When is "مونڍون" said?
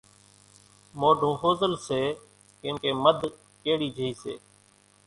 0.99-1.33